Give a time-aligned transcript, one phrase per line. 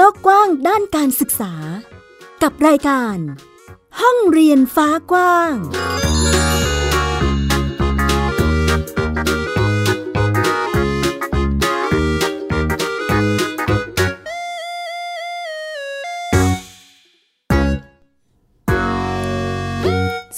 [0.00, 1.52] โลกกว้างด้านการศึกษา
[2.42, 3.16] กับรายการ
[4.00, 5.54] ห้องเรียนฟ้ากว้าง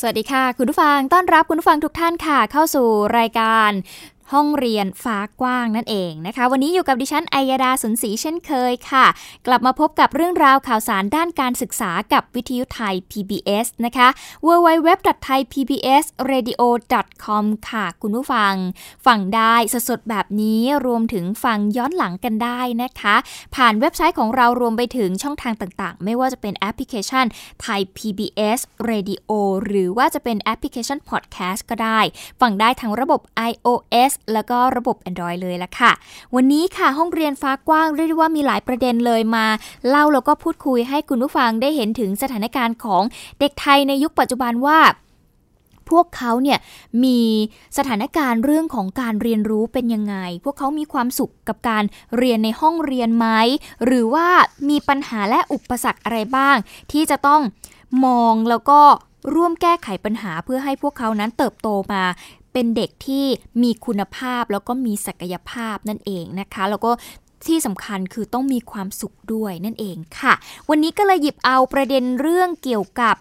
[0.01, 2.88] สวัสดีค่ะ คุณผู้ฟังต้อนรับคุณผู้ฟังทุกท่านค่ะ เข้าสู่
[3.19, 3.70] รายการ
[4.33, 9.07] ห้องเรียนฟ้ากว้างนั่นเองนะคะ วันนี้อยู่กับดิฉันอัยดาสุนศรีเช่นเคยค่ะ
[9.47, 14.09] กลับมาพบกับเรื่องราวข่าวสารด้านการศึกษากับวิทยุไทย PBS นะคะ
[14.47, 18.52] www.thaipbsradio.com ค่ะคุณผู้ฟัง
[19.07, 19.55] ฟังได้
[19.88, 23.16] สดๆแบบนี้รวมถึงฟังย้อนหลังกันได้นะคะ
[23.57, 27.24] ผ่านเว็บไซต์ของเรารวมไปถึงช่องทางต่างๆ ไม่ว่าจะเป็นแอปพลิเคชัน
[27.62, 29.30] ไทย PBS Radio
[29.65, 32.01] หรือว่าจะเป็นแอปพลิเคชัน Podcast ก็ได้
[32.41, 35.93] ฟังได้ทั้งระบบ iOS แล้วก็ระบบ Android เลยละค่ะ
[36.35, 39.46] วันนี้ค่ะห้องเรียนฟ้ากว้างเรียกได้ว่ามีหลายประเด็นเลยมา
[39.88, 43.02] เล่าแล้วก็พูดคุยให้คุณผู้ฟังได้เห็นถึงสถานการณ์ของ
[43.41, 44.80] เด็กไทยในยุคปัจจุบันว่า
[45.91, 46.59] พวกเขาเนี่ย
[47.04, 47.21] มี
[47.79, 51.85] สถานการณ์เรื่องของการเรียนรู้เป็นยังไง พวกเขามีความสุขกับการ
[52.16, 53.26] เรียนในห้องเรียนไหม
[53.85, 54.29] หรือว่า
[54.68, 56.57] มีปัญหาและอุปสรรคอะไรบ้าง
[56.93, 57.43] ที่จะต้อง
[58.04, 58.80] มองแล้วก็
[59.35, 62.04] ร่วมแก้ไขปัญหาเพื่อให้พวกเขานั้นเติบโตมา
[62.52, 63.24] เป็นเด็กที่
[63.62, 66.91] มีคุณภาพแล้วก็มีศักยภาพนั่นเองนะคะ แล้วก็
[67.47, 70.32] ที่สำคัญคือต้องมีความสุขด้วยนั่นเองค่ะ
[70.69, 73.16] วันนี้ก็เลยหยิบเอาประเด็นเรื่องเกี่ยวกับ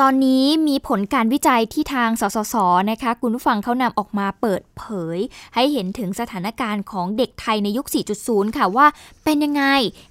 [0.00, 2.54] ตอนนี้มีผลการวิจัยที่ทางสสส
[2.90, 4.84] นะคะ คุณผู้ฟังเขานำออกมาเปิดเผ
[5.16, 5.18] ย
[5.54, 7.86] ให้เห็นถึงสถานการณ์ของเด็กไทยในยุค
[8.22, 8.86] 4.0 ค่ะว่า
[9.30, 9.66] เป็นยังไง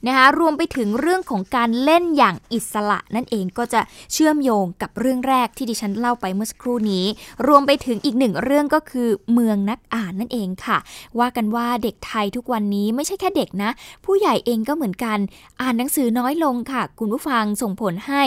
[0.08, 3.82] นะคะรวมไปถึงเรื่องของการเล่นอย่างอิสระ นั่นเองก็จะ
[4.14, 7.06] เชื่อมโยงกับเรื่องแรกที่ดิฉันเล่าไปเมื่อสักครู่นี้
[7.48, 10.78] รวมไปถึงอีกหนึ่งเรื่องก็คือเมืองนักอ่านนั่นเองค่ะ
[11.20, 13.70] ว่ากันว่าเด็กไทยทุกวันนี้ไม่ใช่แค่เด็กนะ
[14.06, 15.18] ผู้ใหญ่เองก็เหมือนกัน
[15.62, 18.22] อ่านหนังสือน้อยลงค่ะ คุณผู้ฟังส่งผลให้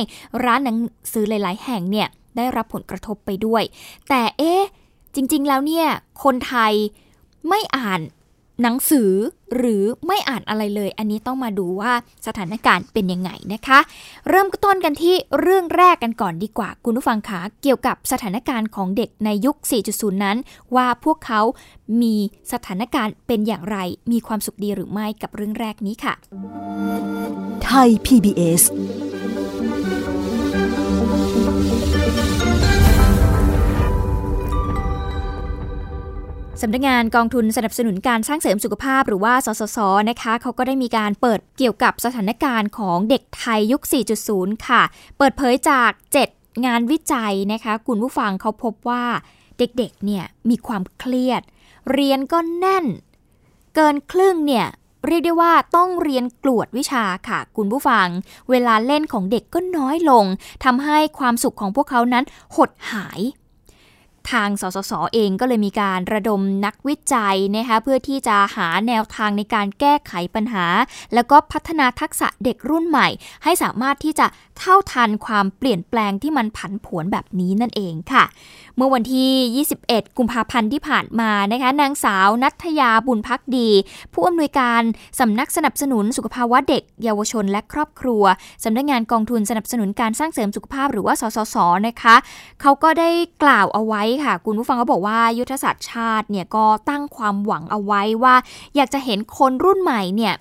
[0.44, 0.76] ร้านหนัง
[1.12, 3.62] สือหลายายแห่งเนี่ยได้รับผลกระทบไปด้วย
[4.08, 4.62] แต่เอ๊ะ
[5.14, 5.86] จริง ๆ แล้วเนี่ย
[6.24, 6.72] คนไทย
[7.48, 8.00] ไม่อ่าน
[8.62, 9.10] หนังสือ
[9.56, 11.92] หรือไม่อ่านอะไรเลย อันนี้ต้องมาดูว่า
[12.26, 13.78] สถานการณ์เป็นยังไงนะคะ
[14.28, 19.56] เริ่มต้นกันที่เรื่องแรกกันก่อนดีกว่า คุณผู้ฟังคะเกี่ยวกับสถานการณ์ของเด็กในยุค
[19.90, 20.36] 4.0 นั้น
[20.76, 21.40] ว่าพวกเขา
[22.02, 22.14] มี
[22.52, 23.76] สถานการณ์เป็นอย่างไร
[24.12, 26.14] มีความสุขดีหรือไม่กับเรื่องแรกนี้ค่ะ
[27.64, 28.62] ไทย PBS
[36.62, 39.78] สำนักงานกองทุนสนับสนุนการสร้างเสริมสุขภาพหรือว่าสสส
[40.10, 43.82] นะคะเขาก็ได้มีการเปิดเกี่ยวกับสถานการณ์ของเด็กไทยยุค
[44.24, 44.82] 4.0 ค่ะ
[45.18, 45.90] เปิดเผยจาก
[46.28, 49.04] 7 งานวิจัยนะคะ คุณผู้ฟังเขาพบว่า
[49.58, 51.42] เด็กๆเนี่ยมีความเครียด
[51.92, 52.86] เรียนก็แน่น
[53.74, 54.66] เกินครึ่งเนี่ย
[55.06, 58.06] เรียกได้ว่าต้องเรียนกลวดวิชาค่ะ คุณผู้ฟัง
[58.50, 60.24] เวลาเล่นของเด็กก็น้อยลง
[60.64, 62.24] ทำให้ความสุขของพวกเขานั้น
[62.56, 63.20] หดหาย
[64.30, 70.66] ทางสสสเองก็เลยมีการระดมนักวิจัยนะคะเพื่อที่จะหาแนวทางในการแก้ไขปัญหา
[71.14, 73.08] แล้วก็พัฒนาทักษะเด็กรุ่นใหม่
[73.44, 74.26] ให้สามารถที่จะ
[74.58, 78.24] เท่าทันความเปลี่ยนแปลงที่มันผันผวนแบบนี้นั่นเองค่ะ
[78.76, 83.68] เมื่อวันที่ 21 กุมภาพันธ์ที่ผ่านมานะคะนางสาวนัทยาบุญพักดี
[84.12, 84.82] ผู้อำนวยการ
[85.20, 88.22] สำนักสนับสนุนสุขภาวะเด็ก เยาวชนและครอบครัว
[88.64, 91.56] สำนักงานกองทุนสนับสนุนการสร้างเสริมสุขภาพหรือว่าสสส
[91.86, 92.16] นะคะ
[92.60, 93.10] เขาก็ได้
[93.42, 98.34] กล่าวเอาไว้ค่ะ คุณผู้ฟังก็บอกว่ายุทธศาสตร์ชาติเนี่ยก็ตั้งความหวังเอาไว้ว่า
[98.76, 100.34] อยากจะเห็นคนรุ่นใหม่เนี่ย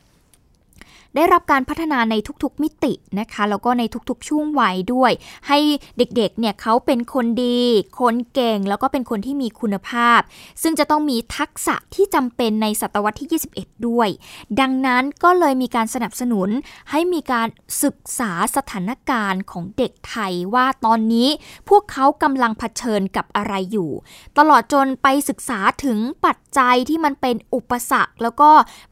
[1.16, 5.12] ได้รับการพัฒนาในทุกๆมิตินะคะแล้วก็ในทุกๆช่วงวัยด้วย
[5.48, 5.60] ให้
[5.98, 7.62] เด็กๆเนี่ยเขาเป็นคนดี
[8.00, 10.20] คนเก่งแล้วก็เป็นคนที่มีคุณภาพ
[10.62, 14.10] ซึ่งจะต้องมีทักษะที่จำเป็นในศตวรรษที่ 21 ด้วย
[14.60, 16.50] ดังนั้นก็เลยมีการสนับสนุน
[16.92, 17.48] ให้มีการ
[17.84, 21.30] ศึกษาสถานการณ์ของเด็กไทยว่าตอนนี้
[21.70, 23.92] พวกเขากำลังเผชิญกับอะไรอยู่
[24.38, 28.50] ตลอดจนไปศึกษาถึงปัจจัยที่มันเป็นอุปสรรค แล้วก็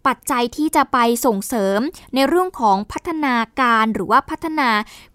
[0.08, 1.80] ปัจจัยที่จะไปส่งเสริม
[2.16, 4.70] ในเรื่องของพัฒนาการหรือว่าพัฒนา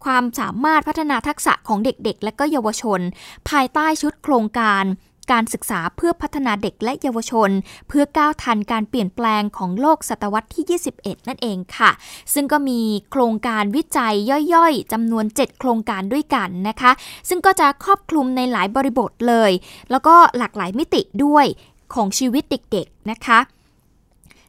[0.04, 3.00] ความสามารถพัฒนาทักษะของเด็กๆ และก็เยาวชน
[3.48, 4.84] ภายใต้ชุดโครงการ
[5.32, 7.50] การศึกษาเพื่อพัฒนาเด็กและเยาวชน
[7.88, 11.90] เพื่อก้าวทันการเปลี่ยนแปลงของโลกศตวรรษที่ 21 นั่นเองค่ะ
[12.34, 12.80] ซึ่งก็มี
[13.10, 14.14] โครงการวิจัย
[14.54, 16.90] ย่อยๆจำนวน 7 โครงการด้วยกันนะคะ
[17.28, 19.50] ซึ่งก็จะครอบคลุมในหลายบริบทเลย
[19.90, 21.46] แล้วก็หลากหลายมิติด้วย
[21.94, 23.38] ของชีวิตเด็กๆนะคะ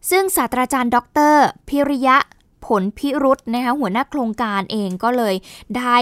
[0.09, 0.97] ซึ่งศาสตราจารย์ ด
[1.31, 1.35] ร
[1.67, 2.17] พิริยะ
[2.65, 5.35] ผลพิรุษนะคะหัวหน้าโครงการเองก็เลย
[5.77, 5.97] ได้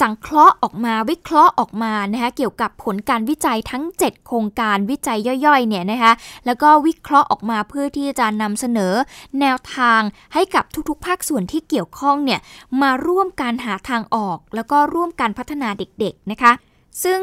[0.00, 6.12] สังเคราะห์ออกมาวิเคราะห์ออกมานะคะเกี่ยวกับผลการวิจัยทั้ง 7 โครงการวิจัยย่อยๆเนี่ยนะคะ
[6.46, 8.94] แล้วก็วิเคราะห์ออกมาเพื่อที่จะนำเสนอ
[9.40, 10.00] แนวทาง
[10.34, 12.40] ให้กับทุกๆ ภาคส่วนที่เกี่ยวข้องเนี่ย
[12.82, 16.52] มาร่วมการหาทางออก แล้วก็ร่วมการพัฒนาเด็กๆนะคะ
[17.04, 17.20] ซึ่ง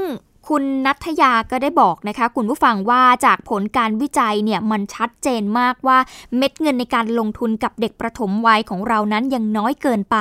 [0.47, 5.97] คุณนัทยาก็ได้บอกนะคะคุณผู้ฟังว่าจากผลการวิจัยเนี่ยมันชัดเจนมากว่า
[6.37, 10.17] เม็ดเงินในการลงทุนกับเด็กประถมวัยของเรานั้นยังน้อยเกินไป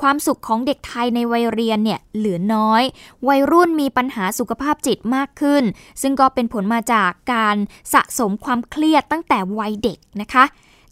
[0.00, 2.82] ความสุขของเด็กไทยในวัยเรียนเนี่ยเหลือน้อย
[3.28, 5.62] วัยรุ่นมีปัญหาสุขภาพจิตมากขึ้น
[6.02, 7.56] ซึ่งก็เป็นผลมาจากการ
[7.92, 10.44] สะสมความเครียดตั้งแต่วัยเด็กนะคะ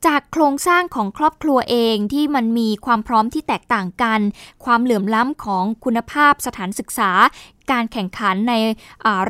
[0.06, 4.20] จากโครงสร้างของครอบครัวเองที่มันมีความพร้อมที่แตกต่างกัน
[4.64, 7.10] ความเหลื่อมล้ำของคุณภาพสถานศึกษา
[7.72, 8.54] การแข่งขันใน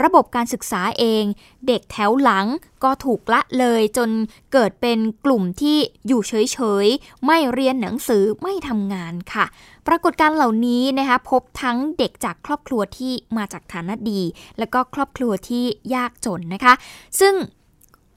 [0.03, 1.25] ระบบการศึกษาเอง
[1.67, 2.47] เด็กแถวหลัง
[2.85, 4.11] ก็ถูกละเลยจน
[4.53, 9.45] เกิดเป็นกลุ่มที่อยู่เฉยๆ ไม่เรียนหนังสือไม่ทำงานค่ะ
[9.87, 14.23] ปรากฏการเหล่านี้นะคะพบทั้งเด็กจากครอบครัวที่มาจากฐานะดี
[14.59, 15.65] และก็ครอบครัวที่
[15.95, 16.75] ยากจนนะคะ
[17.21, 17.35] ซึ่ง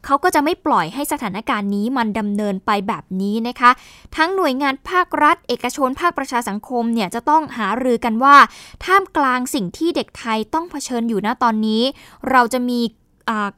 [0.08, 3.72] เขาก็จะไม่ปล่อยให้สถานการณ์นี้มันดำเนินไปแบบนี้นะคะ
[4.18, 8.36] ทั้งหน่วยงานภาครัฐ เอกชนภาคประชาสังคมเนี่ยจะต้องหารือกันว่า
[8.86, 11.84] ท่ามกลางสิ่งที่เด็กไทยต้องเผชิญอยู่ณตอนนี้
[12.30, 12.82] เราจะมี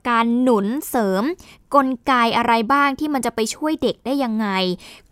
[0.09, 1.23] การหนุนเสริม
[1.75, 4.47] กลไกอะไรบ้างที่มันจะไปช่วยเด็กได้ยังไง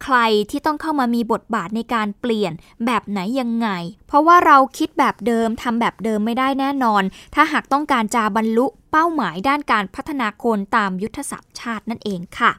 [0.04, 0.18] ใคร
[0.50, 2.54] ที่ต้องเข้ามามีบทบาทในการเปลี่ยน
[2.86, 3.70] แบบไหนยังไง
[4.08, 7.04] เพราะว่าเราคิดแบบเดิมทำแบบเดิมไม่ได้แน่นอน
[7.36, 8.66] ถ้าหากต้องการจะบรรลุ
[9.00, 12.52] เป้าหมายด้านการพัฒนาคนตามยุทธศาสตร์ชาตินั่นเองค่ะ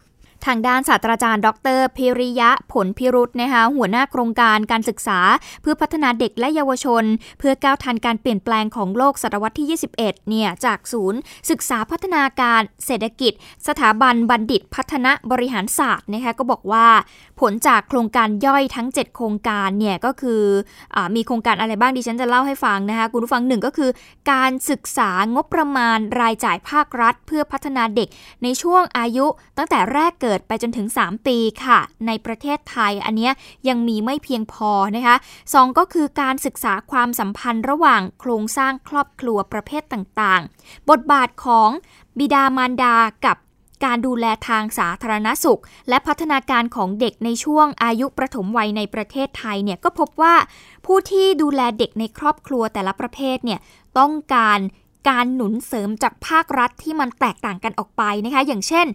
[0.46, 5.18] ทางด้านศาสตราจารย์ ดรพิริยะผลพิรุษนะคะหัวหน้าโครงการการศึกษา
[5.62, 7.04] เพื่อพัฒนาเด็กและเยาวชน
[7.38, 11.18] เพื่อก้าวทันการเปลี่ยนแปลงของโลกศตวรรษที่ 21 เนี่ยจากศูนย์
[11.50, 13.32] ศึกษาพัฒนาการเศรษฐกิจ
[13.68, 16.86] สถาบันบัณฑิตพัฒนาบริหารศาสตร์นะคะก็บอกว่า
[17.40, 20.42] ผลจากโครงการย่อยทั้ง 7 โครงการเนี่ยก็คือ
[20.94, 23.90] อมีโครงการอะไรบ้างดิฉันจะเล่าให้ฟังนะคะคุณผู้ฟังหนึ่งก็คือ
[24.32, 28.08] การศึกษางบประมาณรายจ่ายภาครัฐ เพื่อพัฒนาเด็ก
[28.42, 29.26] ในช่วงอายุ
[29.58, 33.30] ตั้งแต่แรกเกิดกิดไปจนถึง 3 ปีค่ะ ในประเทศไทยอันนี้
[33.68, 35.16] ยังมีไม่เพียงพอนะคะ
[35.54, 41.70] สองก็คือการศึกษาความสัมพันธ์ระหว่างโครงสร้างครอบครัวประเภทต่างๆ บทบาทของ
[42.18, 42.96] บิดามารดา
[43.26, 43.36] กับ
[43.84, 50.34] การดูแลทางสาธารณสุข และพัฒนาการของเด็กในช่วงอายุประถมวัยในประเทศไทยเนี่ยก็พบว่า
[50.86, 53.60] ผู้ที่ดูแลเด็กในครอบครัวแต่ละประเภทเนี่ย
[53.98, 54.58] ต้องการ
[55.08, 58.86] การหนุนเสริมจากภาครัฐที่มันแตกต่างกันออกไปนะคะ อย่างเช่น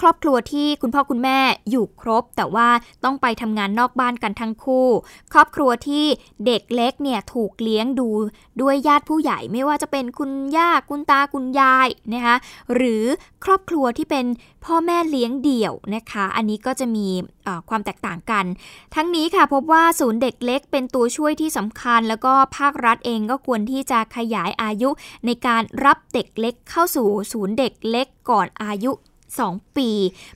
[0.00, 1.38] ครอบครัวที่คุณพ่อคุณแม่
[1.70, 2.68] อยู่ครบ แต่ว่า
[3.04, 4.88] ต้องไปทำงานนอกบ้านกันทั้งคู่
[5.32, 6.04] ครอบครัวที่
[6.46, 8.08] เด็กเล็กเนี่ยถูกเลี้ยงดู
[8.60, 12.36] ด้วยญาติผู้ใหญ่ไม่ว่าจะเป็นคุณย่าคุณตาคุณยายนะคะ
[12.74, 13.04] หรือ
[13.44, 14.26] ครอบครัวที่เป็น
[14.64, 17.08] พ่อแม่เลี้ยงเดี่ยวนะคะ อันนี้ก็จะมี
[17.68, 18.44] ความแตกต่างกัน
[18.94, 24.90] ทั้งนี้ค่ะพบว่าศูนย์เด็กเล็กเป็นตัวช่วยที่สำคัญ แล้วก็ภาครัฐเองก็ควรที่จะขยายอายุ
[25.26, 25.49] ในการ
[25.84, 28.92] รับเด็กเล็กเข้าสู่ศูนย์เด็กเล็กก่อนอายุ
[29.34, 29.90] 2 ปี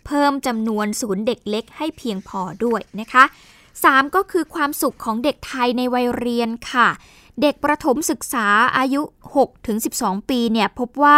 [0.07, 3.25] เพิ่มจำนวนศูนย์เด็กเล็กให้เพียงพอด้วยนะคะ
[3.71, 6.89] 3 ก็คือความสุขของเด็กไทยในวัยเรียนค่ะ
[7.43, 8.47] เด็กประถมศึกษา
[8.79, 9.03] อายุ
[9.65, 11.17] 6-12 ปีเนี่ยพบว่า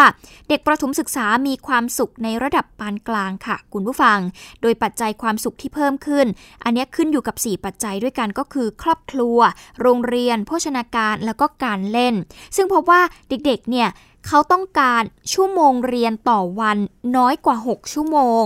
[0.48, 4.18] เด็กประถมศึกษามีความสุขในระดับปานกลางค่ะ คุณผู้ฟัง
[4.62, 6.26] โดยปัจจัยความสุขที่เพิ่มขึ้น
[6.64, 9.38] อันนี้ขึ้นอยู่กับ 4 ปัจจัยด้วยกันก็คือ ครอบครัว
[9.80, 12.14] โรงเรียน โภชนาการแล้วก็การเล่น
[12.56, 13.88] ซึ่งพบว่าเด็กๆเนี่ย
[14.26, 16.78] เขาต้องการชั่วโมงเรียนต่อวัน
[17.16, 18.44] น้อยกว่า 6 ชั่วโมง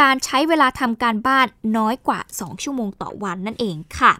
[0.00, 4.12] การใช้เวลาทำการบ้านน้อยกว่า 2 ชั่วโมงต่อวันนั่นเองค่ะ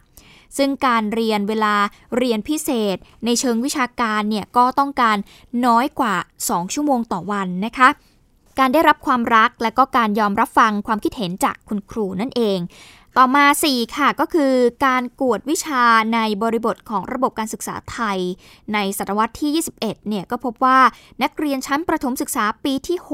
[0.56, 1.74] ซึ่งการเรียนเวลา
[2.16, 5.16] เรียนพิเศษ ในเชิงวิชาการเนี่ยก็ต้องการ
[5.66, 6.14] น้อยกว่า
[6.44, 7.88] 2 ชั่วโมงต่อวันนะคะ
[8.58, 12.58] การได้รับความรักและก็การยอมรับฟังความคิดเห็นจากคุณครูนั่นเอง
[13.16, 14.52] ต่อมา 4 ค่ะก็คือ
[14.86, 18.18] การกวดวิชาในบริบทของระบบการศึกษาไทย
[18.74, 20.78] ในศตวรรษที่ 21 เนี่ยก็พบว่า
[21.22, 23.08] นักเรียนชั้นประถมศึกษาปีที่ 6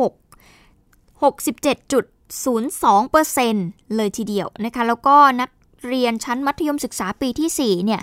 [1.22, 5.50] 67.02%เลยทีเดียวนะคะ แล้วก็นัก
[5.86, 8.02] เรียนชั้นมัธยมศึกษาปีที่ 4 เนี่ย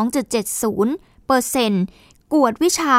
[0.00, 1.84] 52.70เปอร์เซ็นต์
[2.32, 2.96] กวดวิชา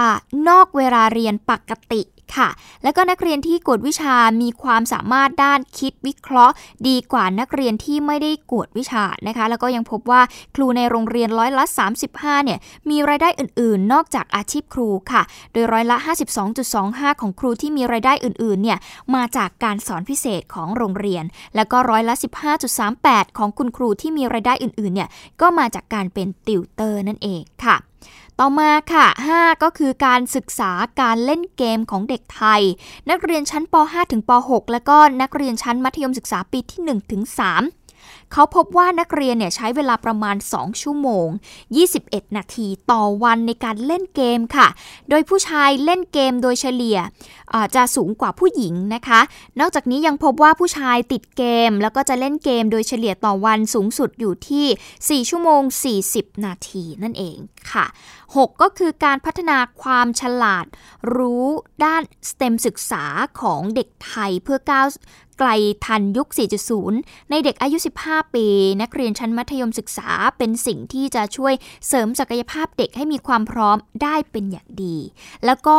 [0.50, 2.02] นอกเวลาเรียนปกติ
[2.36, 2.50] ค่ะ
[2.84, 6.54] แล้วก็นักเรียนที่กวดวิชามีความสามารถด้านคิดวิเคราะห์
[6.88, 10.22] ดีกว่านักเรียนที่ไม่ได้กวดวิชานะคะ แล้วก็ยังพบว่า
[10.56, 11.64] ครูในโรงเรียนร้อยละ
[12.06, 15.22] 35 เนี่ย มีรายได้อื่น ๆ นอกจากอาชีพครูค่ะ
[15.54, 15.98] โดยร้อยละ
[16.60, 18.78] 52.25 ของครูที่มีรายได้อื่น ๆ เนี่ย
[19.16, 21.24] มาจากการสอนพิเศษของโรงเรียน
[21.56, 22.16] แล้วก็ร้อยละ
[22.76, 25.10] 15.38 ของคุณครูที่มีรายได้อื่น ๆ เนี่ย
[25.42, 27.78] ก็มาจากการเป็นติวเตอร์นั่นเองค่ะ
[28.40, 30.72] ต่อมาค่ะ 5 ก็คือการศึกษา
[31.02, 32.62] การเล่นเกมของเด็กไทย
[33.10, 37.22] นักเรียนชั้นป .5 ถึงป .6 และก็นักเรียนชั้นมัธยมศึกษาปีที่1ถึง
[37.58, 37.83] 3
[38.32, 41.28] เขาพบว่านักเรียนเนี่ยใช้เวลาประมาณ 2 ชั่วโมง
[41.82, 44.68] 21 นาทีต่อวันในการเล่นเกมค่ะ
[45.10, 46.98] โดยผู้ชายเล่นเกมโดยเฉลี่ย
[47.76, 49.20] จะสูงกว่าผู้หญิงนะคะ
[49.60, 55.62] นอกจากนี้ยังพบว่าผู้ชายติดเกม แล้วก็จะเล่นเกมโดยเฉลี่ยต่อวันสูงสุดอยู่ที่ 4 ชั่วโมง
[56.04, 57.38] 40 นาทีนั่นเอง
[57.72, 57.86] ค่ะ
[58.26, 60.66] 6 ก็คือการพัฒนาความฉลาด
[61.16, 61.46] รู้
[61.86, 63.06] ด้าน STEM ศึกษา
[63.42, 64.88] ของเด็กไทยเพื่อก้าว
[65.40, 65.50] ไกล
[65.86, 66.28] ทันยุค
[66.80, 68.46] 4.0 ในเด็กอายุ 15 ปี
[68.82, 71.54] นักเรียนชั้นมัธยมศึกษาเป็นสิ่งที่จะช่วย
[71.88, 74.98] เสริมศักยภาพเด็กให้มีความพร้อมได้เป็นอย่างดี
[75.46, 75.78] แล้วก็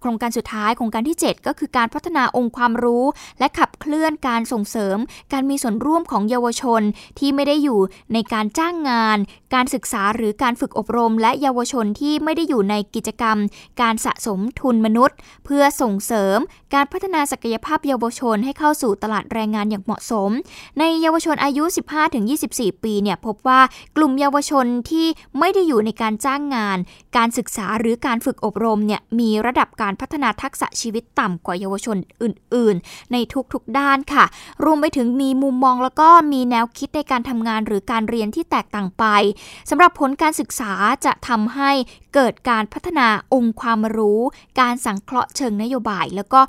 [0.00, 3.04] โครงการสุดท้ายโครงการที่ 7 ก็คือการพัฒนาองค์ความรู้
[3.38, 4.98] และขับเคลื่อนการส่งเสริม
[5.32, 6.82] การมีส่วนร่วมของเยาวชน
[7.18, 7.80] ที่ไม่ได้อยู่
[8.12, 9.18] ในการจ้างงาน
[9.54, 13.36] การศึกษาหรือการฝึกอบรม และเยาวชนที่ไม่ได้อยู่ในกิจกรรม
[13.80, 16.38] การสะสมทุนมนุษย์ เพื่อส่งเสริม
[16.74, 20.30] การพัฒนาศักยภาพเยาวชนให้เข้าสู่ตลาดแรงงานอย่างเหมาะสม
[20.78, 21.64] ในเยาวชนอายุ
[22.22, 23.60] 15-24 ปีเนี่ยพบว่า
[23.96, 25.06] กลุ่มเยาวชนที่
[25.38, 26.78] ไม่ได้อยู่ในการจ้างงาน
[27.16, 33.16] การศึกษาหรือการฝึกอบรมเนี่ยมีระดับการพัฒนาทักษะชีวิตต่ำกว่าเยาวชนอื่น ๆ ใน
[33.52, 34.24] ทุกๆด้านค่ะ
[34.64, 39.04] รวมไปถึงมีมุมมองแล้วก็มีแนวคิดในการทำงานหรือการเรียนที่แตกต่างไป
[39.70, 40.72] สำหรับผลการศึกษา
[41.04, 41.70] จะทำให้
[42.16, 44.20] เกิดการพัฒนาองค์ความรู้
[44.60, 46.40] การสังเคราะห์เชิงนโยบาย แล้วก็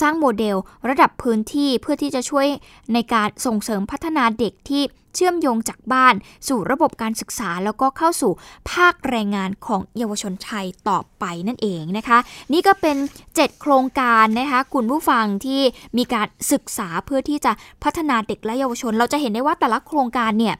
[0.00, 0.56] สร้างโมเดล
[0.88, 2.46] ระดับพื้นที่เพื่อที่จะช่วย
[2.92, 4.82] ในการส่งเสริมพัฒนาเด็กที่
[5.14, 6.14] เชื่อมโยงจากบ้าน
[6.48, 8.32] สู่ระบบการศึกษา แล้วก็เข้าสู่
[8.72, 12.18] ภาคแรงงานของเยาวชนไทยต่อไปนั่นเองนะคะ
[12.52, 12.96] นี่ก็เป็น
[13.28, 15.60] 7 โครงการนะคะคุณผู้ฟังที่
[15.98, 17.52] มีการศึกษาเพื่อที่จะ
[17.84, 20.54] พัฒนาเด็กและเยาวชน เราจะเห็นได้ว่าแต่ละโครงการเนี่ย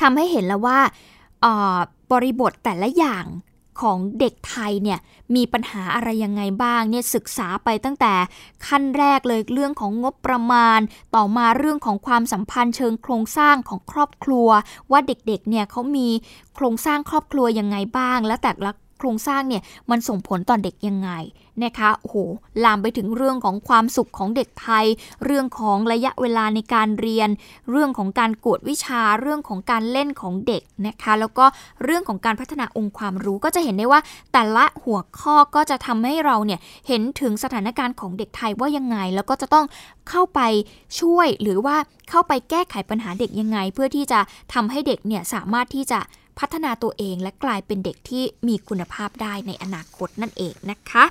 [0.00, 0.78] ทำให้เห็นแล้วว่า
[2.12, 3.26] บริบทแต่ละอย่าง
[3.80, 4.98] ของเด็กไทยเนี่ย
[5.34, 8.14] มีปัญหาอะไรยังไงบ้างเนี่ยศึกษาไปตั้งแต่
[8.66, 10.80] ขั้นแรกเลยเรื่องของงบประมาณ
[11.14, 14.48] ต่อมาเรื่องของความสัมพันธ์เชิงโครงสร้างของครอบครัว
[14.90, 16.08] ว่าเด็กๆเนี่ยเขามี
[16.54, 21.10] โครงสร้างครอบครัวยังไงบ้าง และแต่ละ โครงสร้างเนี่ยมันส่งผลต่อเด็กยังไง
[21.64, 22.16] นะคะโอ้โห
[22.64, 24.86] ลามไปถึงเรื่องของความสุขของเด็กไทย
[25.24, 27.28] เรื่องของระยะเวลาในการเรียน
[27.70, 31.44] เรื่องของการกวดวิชาเรื่องของการเล่นของเด็กนะคะแล้วก็
[31.84, 34.00] เรื่องของการพัฒนาองค์ความรู้ก็จะเห็นได้ว่า
[34.32, 39.66] แต่ละหัวข้อก็จะทำให้เราเนี่ยเห็นถึงสถานการณ์ของเด็กไทยว่ายังไง แล้วก็จะต้อง
[40.08, 40.40] เข้าไป
[41.00, 41.76] ช่วยหรือว่า
[42.10, 44.20] เข้าไปแก้ไขปัญหาเด็กยังไง เพื่อที่จะ
[44.54, 46.00] ทำให้เด็กเนี่ยสามารถที่จะ
[46.38, 51.04] พัฒนาตัวเองและกลายเป็นเด็กที่มีคุณภาพได้ในอนาคตนั่นเองนะคะ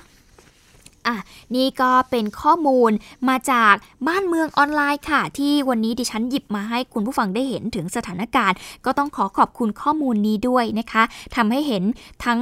[1.06, 1.16] อะ
[1.56, 2.90] นี่ก็เป็นข้อมูล
[3.28, 3.74] มาจาก
[4.08, 11.02] บ้านเมืองออนไลน์ค่ะ ที่วันนี้ดิฉันหยิบมาให้คุณผู้ฟังได้เห็นถึงสถานการณ์ ก็ต้องขอขอบคุณข้อมูลนี้ด้วยนะคะ
[11.36, 11.82] ทำให้เห็น
[12.24, 12.38] ทั้ง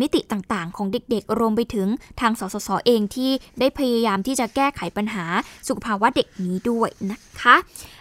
[0.00, 1.88] มิติต่างๆ ของเด็กๆ รวมไปถึง
[2.20, 5.24] ทางสสสเองที่ได้พยายามที่จะแก้ไขปัญหา
[5.68, 7.56] สุขภาวะเด็กนี้ด้วยนะคะ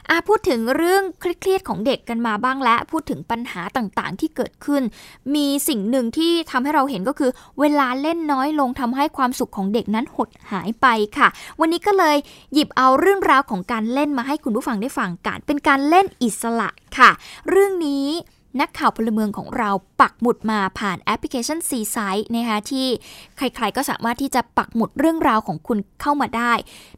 [0.09, 4.83] อาพูดถึงเรื่องเครียดของเด็กกันมาบ้างและพูดถึงปัญหาต่างๆ ที่เกิดขึ้น
[5.35, 11.27] มีสิ่งหนึ่งที่ทำให้เราเห็นก็คือ เวลาเล่นน้อยลงทำให้ความสุขของเด็กนั้นหดหายไปค่ะ
[11.59, 12.17] วันนี้ก็เลย
[12.53, 17.09] หยิบเอาเรื่องราวของการเล่นมาให้คุณผู้ฟังได้ฟังกัน เป็นการเล่นอิสระค่ะ
[17.49, 18.07] เรื่องนี้
[18.59, 19.69] นักข่าวพลเมืองของเรา
[20.01, 22.87] ปักหมุดมาผ่านแอปพลิเคชัน C Site นะคะที่
[23.37, 26.53] ใครๆก็สามารถที่จะปักหมุดเรื่องราวของคุณเข้ามาได้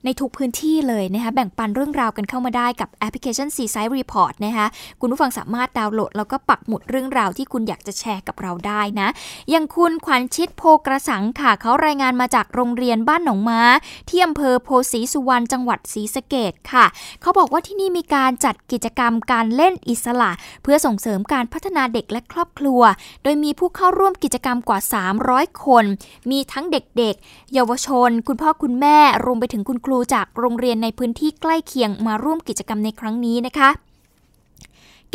[0.06, 4.68] ในทุกพื้นที่เลยนะคะแบ่งปันเรื่องราวกันเข้ามาได้กับแอปพลิเคชัน C Site Report นะคะ
[5.02, 9.08] คุณผู้ฟังสามารถดาวน์โหลด แล้วก็ปักหมุดเรื่องราวที่คุณอยากจะแชร์กับเราได้นะ
[9.50, 13.62] อย่างคุณขวัญชิดโพกระสังค่ะเขารายงานมาจากโรงเรียนบ้านหนองม้า
[14.10, 16.86] ที่อำเภอโพสีสุวรรณจังหวัดศรีสะเกดค่ะ
[17.22, 20.32] เขาบอกว่าที่นี่มีการจัดกิจกรรมการเล่นอิสระ
[20.64, 22.82] เพื่อส่งเสริมการพัฒนาเด็กและครอบครัว
[23.24, 24.80] โดยมีผู้เข้าร่วมกิจกรรมกว่า
[25.22, 25.86] 300 คน
[26.32, 33.70] มีทั้งเด็กๆ เยาวชน คุณพ่อคุณแม่ รวมไปถึงคุณครูจากโรงเรียนในพื้นที่ใกล้เคียงมาร่วมกิจกรรมในครั้งนี้นะคะ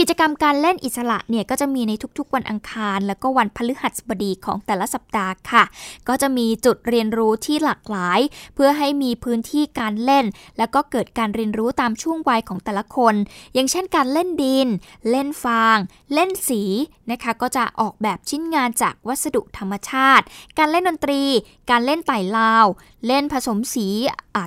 [0.01, 5.65] กิจกรรมการเล่นอิสระเนี่ยก็จะมีในทุกๆวันอังคาร แล้วก็วันพฤหัสบดีของแต่ละสัปดาห์ค่ะ
[6.09, 8.21] ก็จะมีจุดเรียนรู้ที่หลากหลาย
[8.55, 10.25] เพื่อให้มีพื้นที่การเล่น
[10.59, 13.15] แล้วก็เกิดการเรียนรู้ตามช่วงวัยของแต่ละคน
[13.55, 14.69] อย่างเช่นการเล่นดิน
[15.11, 15.79] เล่นฟาง
[16.15, 16.63] เล่นสี
[17.11, 20.25] นะคะก็จะออกแบบชิ้นงานจากวัสดุธรรมชาติ
[20.59, 21.23] การเล่นดนตรี
[21.71, 22.67] การเล่นไต่ลาว
[23.07, 23.89] เล่นผสมสี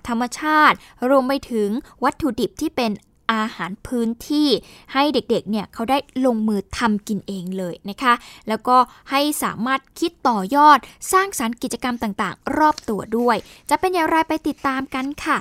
[0.08, 0.77] ธรรมชาติ
[1.10, 1.70] รวมไปถึง
[2.03, 2.91] วัตถุดิบที่เป็น
[3.31, 4.48] อาหารพื้นที่
[4.93, 8.13] ให้เด็กๆเนี่ยเขาได้ลงมือทำกินเองเลยนะคะ
[8.48, 8.77] แล้วก็
[9.12, 10.79] ให้สามารถคิดต่อยอด
[11.13, 13.38] สร้างสารรค์กิจกรรมต่างๆ รอบตัวด้วย
[13.69, 15.38] จะเป็นอย่างไรไปติดตามกันค่ะ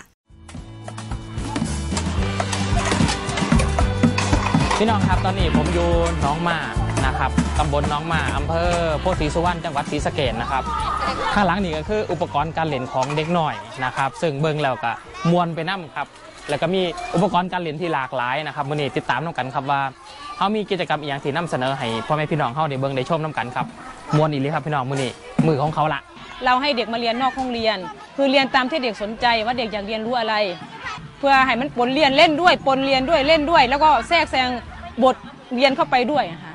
[4.80, 5.88] พี่น้องครับตอนนี้ผมอยู่
[6.24, 6.58] น้องมา
[7.06, 10.62] นะครับตำบลน้องมาอำเภอโพธิสุวรรณจังหวัดศรีสะเกดนะครับ
[11.34, 13.54] ข้างหลังนี่ก็คืออุปกรณ์การเล่นของเด็กหน่อย
[13.84, 14.92] นะครับ ซึ่งเบิ่งแล้วก็
[15.30, 16.06] มวนไปน้ำครับ
[16.48, 16.82] แล้วก็มี
[17.14, 19.80] อุปกรณ์การเรียนที่หลากหลายนะครับมื้อนี้ติดตามน้ำกันครับว่า
[20.36, 23.66] เฮามีกิจกรรมอีกอย่างที่นำเสนอให้พ่อแม่พี่น้องเฮาได้เบิ่งได้ชมน้ำกันครับ
[24.16, 25.10] มวนอีหลีครับพี่น้องมื้อนี้
[25.46, 26.00] มือของเขาละ
[26.44, 27.78] เราให้เด็กมาเรียนนอกห้องเรียน
[28.16, 30.34] คือเรียนตามที่เด็กสนใจว่าเด็กอยากเรียนรู้อะไร
[31.18, 34.48] เพื่อให้มันปนเรียนเล่นด้วยปนเรียนด้วยเล่นด้วย แล้วก็แทรกแซง
[35.02, 35.16] บท
[35.54, 36.52] เรียนเข้าไปด้วยค่ะ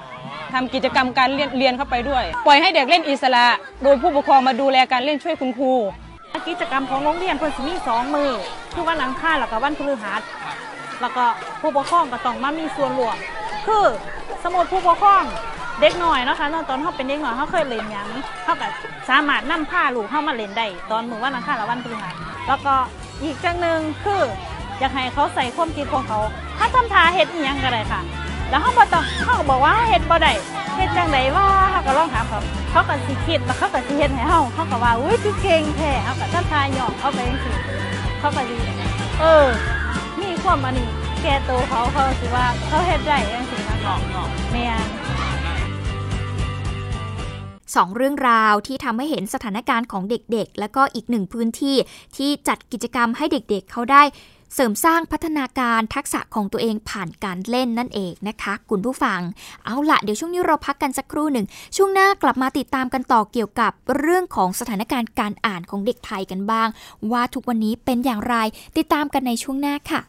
[0.53, 3.45] ทำกิจกรรมการเรียนเรียนเข้าไปด้วย ปล่อยให้เด็กเล่นอิสระ
[3.83, 5.73] โดยผู้ปกครองมาดูแลการเล่นช่วยคุณครู
[6.47, 8.31] กิจกรรมของโรงเรียนเพิ่นสิมีสองมือ
[8.73, 10.21] คือวันอังคาแล้วก็วันพฤหัส
[11.01, 11.25] แล้วก็
[11.61, 13.17] ผู้ปกครองก็ต้องมามีส่วนร่วม
[13.67, 13.85] คือ
[14.43, 15.23] สมมติผู้ปกครอง
[15.79, 18.07] เด็กหน่อยนะคะตอนเขาเป็นเด็กหน่อยเขาเคยเล่นยัง
[18.43, 18.67] เขาก็
[19.09, 22.13] สามารถนำผ้าลูกเข้ามาเล่นได้ตอนมือวันอังคารและวันพฤหัส
[22.47, 22.73] แล้วก็
[23.23, 24.21] อีกจังหนึ่งคือ
[24.79, 26.19] อยากให้เขาใส่ความคิดของเขา
[26.57, 28.01] ถ้าทำทาเฮ็ดอีหยังก็ได้ค่ะ
[28.49, 30.33] แล้วเขาบ่ต้องเขาก็บอกว่าเฮ็ดบ่ได้
[30.75, 32.39] เฮ็ดจังไดว่าเขาก็ลองถามเขา
[32.71, 37.55] เขาก็สิคิดแล้วเขาก็สิเฮ็ดให้เฮาเขาก็ว่าอุ้ยคือเก่งแท้เขาก็ทำทายหยอมเขาไปจังซี่
[38.19, 38.55] เขาก็สิ
[39.19, 39.45] เออ
[40.21, 40.87] มีความอันนี้
[41.21, 43.77] แก่ตัวเขาเขาสิว่าเขาเฮ็ดได้จังซี่นะ
[44.51, 44.87] แม่น
[47.75, 51.75] สองเรื่องราวที่ทำให้เห็นสถานการณ์ของเด็กๆ แล้วก็อีกหนึ่งพื้นที่
[52.17, 54.03] ที่จัดกิจกรรมให้เด็กๆ เขาได้
[54.53, 59.19] เสริมสร้างพัฒนาการทักษะของตัวเองผ่านการเล่นนั่นเองนะคะ คุณผู้ฟัง
[59.65, 61.45] เอาละเดี๋ยวช่วงนี้เราพักกันสักครู่หนึ่ง
[61.75, 66.67] ช่วงหน้ากลับมาติดตามกันต่อเกี่ยวกับเรื่องของสถานการณ์การอ่านของเด็กไทยกันบ้าง
[67.11, 68.35] ว่าทุกวันนี้เป็นอย่างไร
[68.77, 70.01] ติดตามกันในช่วงหน้าค่ะ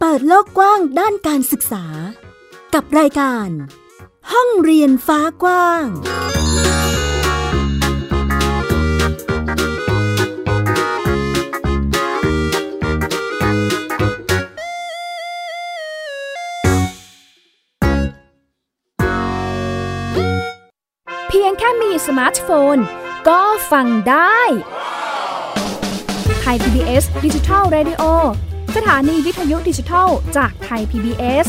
[0.00, 1.84] เปิดโลกกว้างด้านการศึกษา
[2.74, 3.50] กับรายการ
[4.32, 5.86] ห้องเรียนฟ้ากว้าง
[21.28, 22.76] เพียงแค่มีสมาร์ทโฟน
[23.28, 23.40] ก็
[23.72, 24.40] ฟังได้
[26.40, 28.02] Thai PBS Digital Radio
[28.76, 31.46] สถานีวิทยุดิจิทัลจากไทย PBS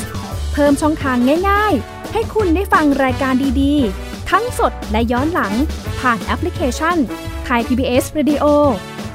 [0.53, 1.17] เพิ่มช่องทาง
[1.50, 5.53] ง่ายๆ ให้คุณได้ฟังรายการดีๆ ทั้งสดและย้อนหลัง
[6.00, 6.98] ผ่านแอปพลิเคชัน
[7.46, 8.46] ไทย PBS Radio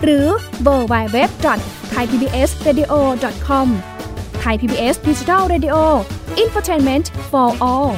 [0.02, 0.26] หรือ
[0.62, 1.59] เว็บ
[1.90, 3.68] ไซต์ www.thaipbsradio.com
[4.40, 7.90] Thai PBS Digital Radio infotainment for all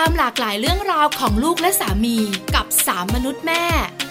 [0.00, 2.18] ามหลากหลายเรื่องราวของลูกและสามี
[2.54, 3.64] กับสามมนุษย์แม่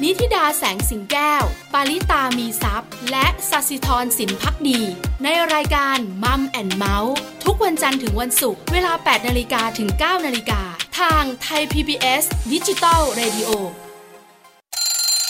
[0.04, 4.82] นิธิดาแสงสิงแก้ว ปาริตามีซัพ์และสัสิธรสินพักดี
[5.24, 7.16] ในรายการมัมแอนเมาส์
[7.46, 10.62] ทุกวันจันทร์ถึงวันศุกร์เวลา 8นาฬิกาถึง 9นาฬิกา
[11.00, 13.50] ทางไทย PBS ดิจิตอล Radio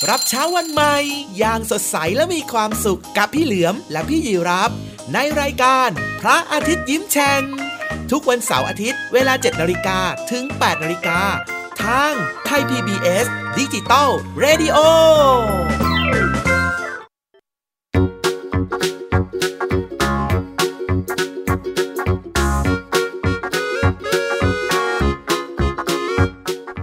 [0.10, 0.96] รับเช้าวันใหม่
[1.38, 4.72] อย่างสดใสและมีความสุขกับพี่เหลือมและพี่ยีรับ
[5.14, 5.90] ในรายการ
[6.22, 7.42] พระอาทิตย์ยิ้มแฉ่ง
[8.12, 10.00] ทุกวันเสาร์อาทิตย์ เวลา 7นาฬิกา
[10.32, 11.20] ถึง 8นาฬิกา
[11.84, 12.14] ทาง
[12.46, 13.26] ไทย PBS
[13.58, 14.10] ดิจิตอล
[14.44, 14.78] Radio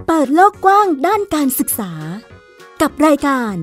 [0.05, 1.91] เปิดโลกกว้างด้านการศึกษา
[2.81, 3.55] กับรายการ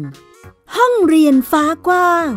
[0.76, 2.30] ห้องเรียนฟ้ากว้าง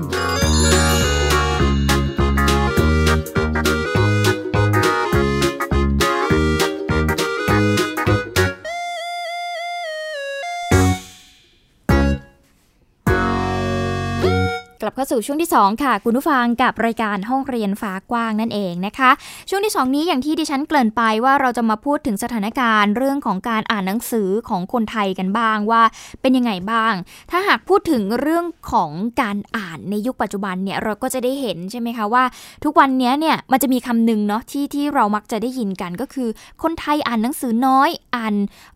[14.90, 19.10] ลับเข้าสู่ช่วงที่ 2 ค่ะ คุณผู้ฟังกับรายการห้องเรียนฟ้ากว้างนั่นเองนะคะ
[19.50, 25.82] ช่วงที่ 2 นี้อย่างที่ดิฉันเกริ่นไปว่าเราจะมาพูดถึงสถานการณ์เรื่องของการอ่านหนังสือของคนไทยกันบ้างว่า
[26.22, 26.94] เป็นยังไงบ้าง
[27.32, 32.24] ถ้าหากพูดถึงเรื่องของการอ่านในยุคปัจจุบันเนี่ยเราก็จะได้เห็นใช่ไหมคะว่า
[32.64, 36.30] ทุกวันนี้เนี่ยมันจะมีคำหนึ่งเนาะที่ที่เรามักจะได้ยินกันก็คือ
[36.64, 38.36] คนไทยอ่านหนังสือน้อยอ่าน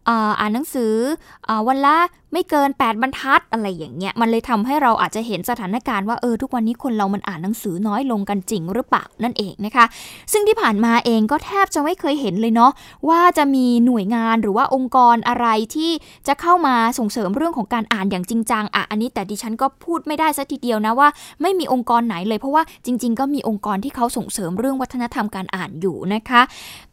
[0.10, 0.94] อ่านหนังสือ
[1.48, 1.98] อวันละ
[2.34, 9.86] ไม่เกิน 8 บรรทัดอะไรอย่างเงี้ยมันเลยทำให้เราอาจจะเห็นสถานการณ์ว่าเออทุกวันนี้คนเรามันอ่านหนังสือน้อยลงกันจริงหรือเปล่านั่นเองนะคะ
[10.32, 12.72] ซึ่งที่ผ่านมาเองก็แทบจะไม่เคยเห็นเลยเนาะ
[13.10, 15.92] ว่าจะมีหน่วยงานหรือว่าองค์กรอะไรที่
[16.28, 21.08] จะเข้ามาส่งเสริมเรื่องของการอ่านอย่างจริงจังอะอันนี้แต่ดิฉันก็พูดไม่ได้สัทีเดียวนะว่า
[21.42, 26.42] ไม่มีองค์กรไหนเลยเพราะว่าจริง ๆ ก็มีองค์กรที่เขาส่งเสริมเรื่องวัฒนธรรมการอ่านอยู่นะคะ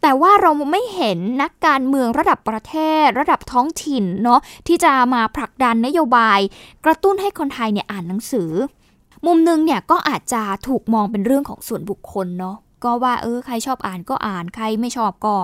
[0.02, 6.40] แต่ว่าเราไม่เห็นนักการเมืองระดับประเทศระดับท้องถิ่นเนาะที่จะมาผลักดันนโยบาย
[6.84, 8.50] กระตุ้นให้คนไทยเนี่ยอ่านหนังสือ
[9.26, 15.36] มุมหนึงเนี่ยก็อาจจะถูกมองเป็นเรื่องของส่วนบุคคลเนาะก็ว่าเออใครชอบอ่านก็อ่านใครไม่ชอบก็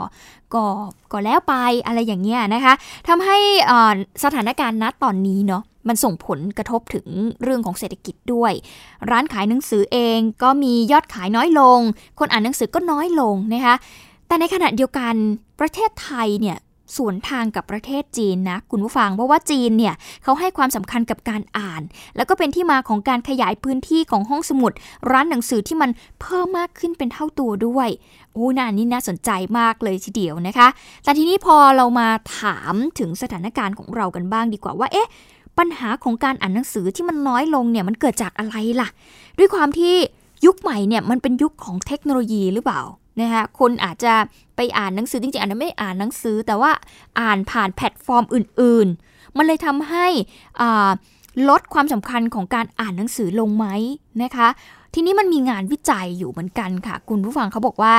[0.54, 0.64] ก็
[1.12, 1.54] ก็แล้วไป
[1.86, 2.74] อะไรอย่างเงี้ยนะคะ
[3.08, 3.36] ทำให้
[3.70, 7.06] อ่าสถานการณ์ณตอนนี้เนาะมันส่งผลกระทบถึง
[7.42, 8.52] เรื่องของเศรษฐกิจด้วย
[9.10, 11.80] ร้านขายหนังสือเองก็มียอดขายน้อยลง
[12.18, 13.74] คนอ่านหนังสือก็น้อยลงนะคะ
[14.26, 15.14] แต่ในขณะเดียวกัน
[15.60, 16.56] ประเทศไทยเนี่ย
[16.96, 21.82] สวนทางกับประเทศจีนนะคุณผู้ฟังเพราะว่าจีนเนี่ยเขาให้ความสำคัญกับการอ่าน
[22.16, 24.72] แล้วก็เป็นที่มาของการขยายพื้นที่ของห้องสมุด
[25.10, 27.88] ร้านหนังสือที่มันเพิ่มมากขึ้นเป็นเท่าตัวด้วย
[28.32, 30.68] โอ้น่านี่น่าสนใจมากเลยทีเดียวนะคะ
[31.04, 35.08] แต่ทีนี้พอเรามาถามถึงสถานการณ์ของเรากันบ้างดีกว่าว่าเอ๊ะ
[35.58, 38.88] ปัญหาของการอ่านหนังสือที่มันน้อยลงเนี่ยมันเกิดจากอะไรล่ะ
[39.38, 39.94] ด้วยความที่
[40.46, 42.82] ยุคใหม่เนี่ยมันเป็นยุคของเทคโนโลยีหรือเปล่า
[43.20, 44.14] นะคะคนอาจจะ
[44.56, 46.72] ไปอ่านหนังสือจริงๆอาจจะไม่อ่านหนังสือ แต่ว่า
[47.20, 50.06] อ่านผ่านแพลตฟอร์มอื่น ๆ มันเลยทำให้
[51.48, 53.66] ลดความสำคัญของการอ่านหนังสือลงไหม
[54.22, 54.48] นะคะ
[54.94, 57.94] ทีนี้มันมีงานวิจัยอยู่เหมือนกันค่ะ คุณผู้ฟังเขาบอกว่า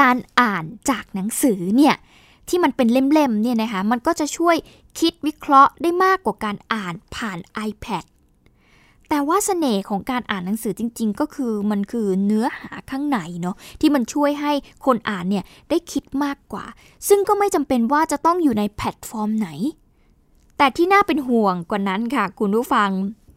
[0.00, 1.94] การอ่านจากหนังสือเนี่ย
[2.48, 4.56] ที่มันเป็นเล่มๆเนี่ยนะคะมันก็จะช่วย
[4.98, 8.04] คิดวิเคราะห์ได้มากกว่าการอ่านผ่าน iPad
[9.08, 14.52] แต่ว่าเสน่ห์ของการอ่านหนังสือจริง ๆ ก็คือมันคือเนื้อหาข้างในเนาะที่มันช่วยให้
[14.86, 16.64] คนอ่านเนี่ยได้คิดมากกว่า
[17.08, 19.48] ซึ่งก็ไม่จำเป็นว่าจะต้องอยู่ในแพลตฟอร์มไหน
[20.58, 22.90] แต่ที่น่าเป็นห่วงกว่านั้นค่ะ คุณผู้ฟัง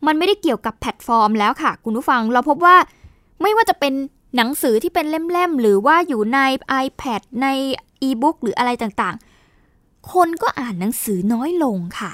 [0.07, 2.75] มันไม่ได้เกี่ยวกับแพลตฟอร์มแล้วค่ะ คุณผู้ฟังเราพบว่า
[3.41, 3.93] ไม่ว่าจะเป็น
[4.35, 6.39] หนังสือที่เป็นเล่มๆหรือว่าอยู่ใน
[6.85, 7.47] iPad ใน
[8.01, 12.11] อีบุ๊กหรืออะไรต่างๆ คนก็อ่านหนังสือน้อยลงค่ะ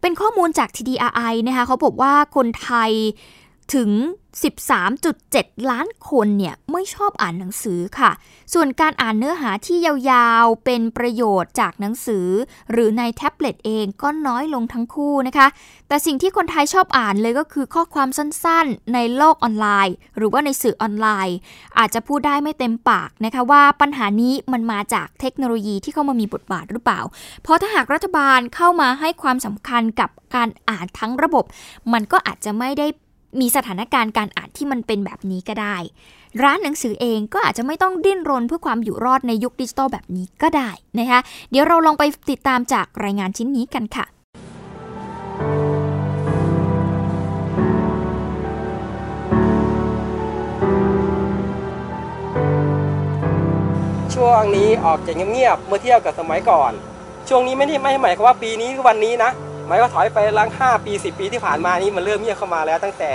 [0.00, 2.92] เป็นข้อมูลจาก TDRI นะคะเขาบอกว่าคนไทย
[3.74, 3.90] ถึง
[4.80, 8.10] 13.7 ล้านคนเนี่ยไม่ชอบอ่านหนังสือค่ะ
[8.54, 12.28] ส่วนการอ่านเนื้อหาที่ยาวๆ เป็นประโยชน์จากหนังสือ
[12.72, 15.46] หรือในแท็บเล็ตเองก็น้อยลงทั้งคู่นะคะ
[15.88, 21.36] แต่สิ่งที่คนไทยชอบอ่านเลยก็คือข้อความสั้นๆ ในโลกออนไลน์ หรือว่าในสื่อออนไลน์
[21.78, 27.00] อาจจะพูดได้ไม่เต็มปากนะคะว่าปัญหานี้มันมาจากเทคโนโลยีที่เข้ามามีบทบาทหรือเปล่า
[27.42, 31.44] เพราะถ้าหากรัฐบาลเข้ามาให้ความสำคัญกับการอ่านทั้งระบบ
[31.92, 32.86] มันก็อาจจะไม่ได้
[33.40, 35.76] มีสถานการณ์การอ่านที่มันเป็นแบบนี้ก็ได้
[36.42, 44.06] ร้านหนังสือเองก็อาจจะไม่ต้องดิ้นรนเพื่อความอยู่รอดในยุคดิจิตอลแบบนี้ก็ได้นะคะเดี๋ยวเราลองไปติดตามจากรายงานชิ้นนี้กันค่ะ
[54.14, 56.72] ช่วงนี้ออกจะเงียบๆเมื่อเทียบกับสมัยก่อน
[57.28, 59.30] ช่วงนี้ไม่ได้ไม่หมายความว่าปีนี้วันนี้นะ
[59.68, 63.12] หมายว่าถอยไปลังห้าปีสิปีที่ผ่านมานี้มันเริ่มเงียบเข้ามาแล้วตั้งแต่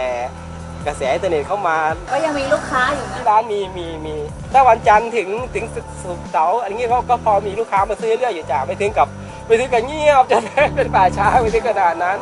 [0.85, 1.77] กระแสอินเทอร์เน็ตเข้ามา
[2.11, 4.15] ก็ยังมีลูกค้าอยู่นะที่ร้านมีมีมี
[4.53, 5.81] ถ้าวันจันทร์ถึงถึงศุ
[6.17, 9.07] กร์เสาร์อะไรเงี้ยก็พอมีลูกค้ามาซื้อเรื่อยอยู่จ้าไม่ถึงกับ
[9.45, 10.43] ไม่ถึงกับเงียบจน
[10.75, 12.17] เป็นป่าช้าไม่ถึงกระดานนั้น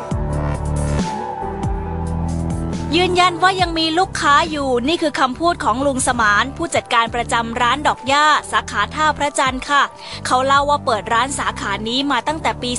[2.98, 9.84] ยืนยันว่ายังมีลูกค้าอยู่นี่คือคำพูดของลุงสมาน ผู้จัดการประจำร้านดอกหญ้า สาขาท่าพระจันทร์ค่ะ
[10.26, 12.72] เขาเล่าว่าเปิดร้านสาขานี้มาตั้งแต่ปี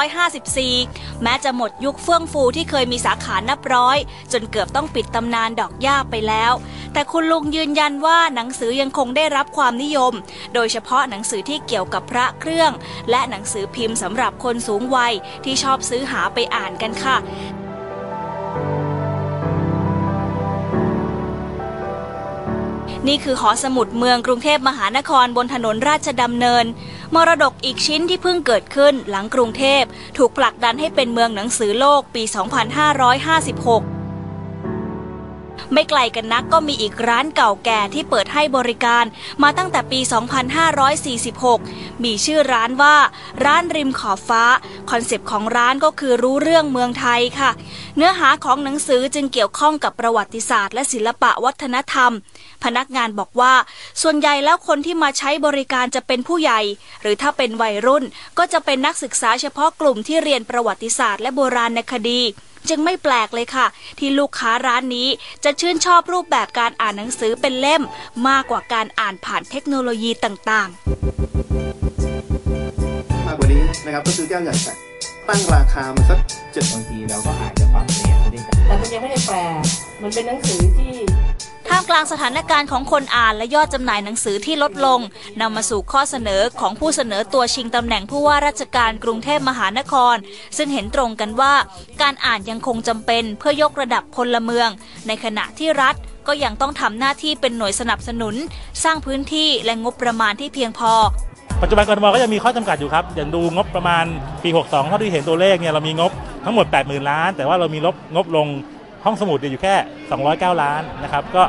[0.00, 3.98] 2554 แม้จะหมดยุคเฟื่องฟูที่เคยมีสาขานับร้อย
[4.32, 6.52] จนเกือบต้องปิดตำนานดอกหญ้าไปแล้ว
[6.92, 10.12] แต่คุณลุงยืนยันว่าหนังสือยังคงได้รับความนิยม
[10.54, 12.72] โดยเฉพาะหนังสือที่เกี่ยวกับพระเครื่อง
[13.10, 15.12] และหนังสือพิมพ์สำหรับคนสูงวัย
[15.44, 17.16] ที่ชอบซื้อหาไปอ่านกันค่ะ
[23.08, 26.64] นี่คือหอสมุดเมืองกรุงเทพมหานครบนถนนราชดำเนิน
[27.14, 29.82] มรดกอีกชิ้นที่เพิ่งเกิดขึ้นหลังกรุงเทพ
[30.18, 33.96] ถูกผลักดันให้เป็นเมืองหนังสือโลกปี 2556
[35.72, 39.04] ไม่ไกลกันนักก็มีอีกร้านเก่าแก่ที่เปิดให้บริการ
[39.42, 40.00] มาตั้งแต่ปี
[41.22, 42.96] 2546 มีชื่อร้านว่า
[43.44, 44.44] ร้านริมขอบฟ้า
[44.90, 47.50] คอนเซปต์ของร้านก็คือรู้เรื่องเมืองไทยค่ะ
[47.96, 52.12] เนื้อหาของหนังสือจึงเกี่ยวข้องกับประวัติศาสตร์และศิลปะวัฒนธรรม
[52.66, 53.54] พนักงานบอกว่า
[54.02, 56.60] ส่วนใหญ่แล้วคนที่มาใช้บริการจะเป็นผู้ใหญ่
[57.02, 58.04] หรือถ้าเป็นวัยรุ่น
[58.38, 62.20] ก็จะเป็นนักศึกษาเฉพาะกลุ่มที่เรียนประวัติศาสตร์และโบราณคดี
[62.68, 63.66] จึงไม่แปลกเลยค่ะ
[63.98, 65.08] ที่ลูกค้าร้านนี้
[65.44, 67.82] จะชื่นชอบรูปแบบการอ่านหนังสือเป็นเล่ม
[68.28, 70.76] มากกว่าการอ่านผ่านเทคโนโลยีต่างๆ
[73.26, 74.72] มากกว่านี้นะครับก็คือแก้วใหญ่แต่
[75.28, 76.18] ตั้งราคามันสัก
[76.52, 78.18] เจ็ดบางทีเราก็อาจจะปรับเปลี่ยน
[78.66, 79.36] แต่มันยังไม่ได้แปล
[80.02, 80.90] มันเป็นหนังสือที่
[81.68, 85.00] ท่ามกลางสถานการณ์ของคนอ่านและยอดจำหน่ายหนังสือที่ลดลง
[85.40, 90.16] นำมาสู่ข้อเสนอของผู้เสนอตัวชิงตำแหน่งผู้ว่าราชการกรุงเทพมหานคร
[90.56, 91.54] ซึ่งเห็นตรงกันว่า
[92.02, 94.68] การอ่านยังคงจำเป็นเพื่อยกระดับพลเมือง
[95.06, 95.94] ในขณะที่รัฐ
[96.26, 98.34] ก็ยังต้องทำหน้าที่เป็นหน่วยสนับสนุน
[98.84, 100.92] สร้างพื้นที่และงบประมาณที่เพียงพอ
[101.62, 104.04] ปัจจุบันกรทมก็ยังมีข้อจำกัดอยู่ครับอย่างดูงบประมาณ
[104.42, 106.12] ปี 62เท่าที่เห็นตัวเลขเนี่ยเรามีงบ
[106.44, 108.46] ทั้งหมด 80,000 ล้าน แต่ว่าเรามีลบงบลง
[109.06, 109.74] ห้องสมุดอยู่แค่
[110.18, 111.42] 209 ล้านนะครับก็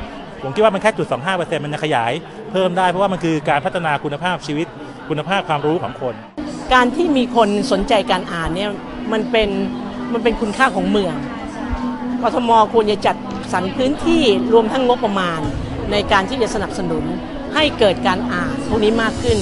[0.44, 2.12] ผมคิดว่ามันแค่จุด 25%มันจะขยาย
[2.52, 4.68] เพิ่มได้เพราะว่ามันคือการพัฒนาคุณภาพชีวิต
[5.10, 6.16] คุณภาพความรู้ของคน
[6.74, 8.72] การที่มีคนสนใจการอ่านเนี่ย
[9.12, 9.50] มันเป็น
[10.14, 11.14] มันเป็นคุณค่าของเมือง
[12.22, 13.16] กทมควรจะจัด
[13.54, 15.42] สรรพื้นที่รวมทั้งงบประมาณ
[15.92, 17.04] ในการที่จะสนับสนุน
[17.56, 19.38] ให้เกิดการอ่านพวกนี้มากขึ้น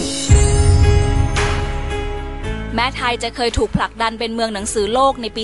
[2.76, 5.44] แม้ไทยจะเคยถูกผลักดันเป็นเมืองหนังสือโลกในปี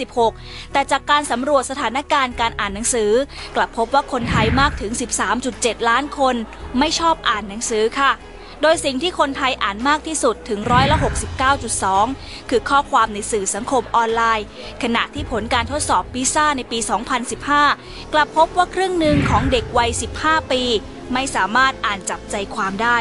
[0.00, 3.10] 2556 แต่จากการสำรวจสถานการณ์การอ่านหนังสือ
[3.56, 4.92] กลับพบว่าคนไทยมากถึง
[5.40, 6.36] 13.7 ล้านคน
[6.78, 8.12] ไม่ชอบอ่านหนังสือค่ะ
[8.62, 10.96] โดยสิ่งที่คนไทยอ่านมากที่สุดถึงร้อยละ
[11.72, 14.46] 69.2 คือข้อความในสื่อสังคมออนไลน์
[14.82, 16.78] ขณะที่ผลการทดสอบปีซ่าในปี
[17.46, 20.62] 2015 กลับพบว่าครึ่งหนึ่งของเด็กวัย 15 ปี
[21.12, 22.98] ไม่สามารถอ่านจับใจความได้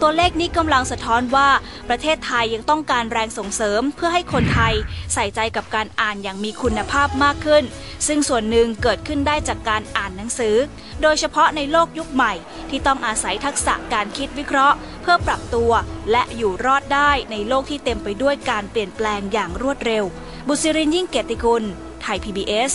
[0.00, 1.48] ตัวเลขนี้กำลังสะท้อนว่า
[1.88, 4.74] ประเทศไทยยังต้องการแรงส่งเสริมเพื่อให้คนไทย
[5.14, 7.64] ใส่ใจกับการอ่านอย่างมีคุณภาพมากขึ้น
[8.06, 10.56] ซึ่งส่วนหนึ่งเกิดขึ้นได้จากการอ่านหนังสือ
[11.02, 12.32] โดยเฉพาะในโลกยุคใหม่
[12.70, 15.72] ที่ต้องอาศัยทักษะการคิดวิเคราะห์ เพื่อปรับตัว
[16.10, 20.04] และอยู่รอดได้ในโลกที่เต็มไปด้วยการเปลี่ยนแปลงอย่างรวดเร็ว
[20.48, 21.64] บุษรินยิ่งเกียรติกุล
[22.02, 22.70] ไทย PBS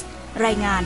[0.46, 0.84] รายงาน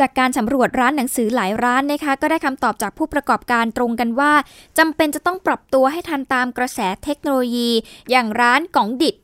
[0.00, 4.32] จากการสำรวจร้านหนังสือหลายร้านนะคะ ก็ได้คำตอบจากผู้ประกอบการตรงกันว่า
[4.78, 7.70] จำเป็นจะต้องปรับตัวให้ทันตามกระแสเทคโนโลยี
[8.10, 9.14] อย่างร้านก็องดิด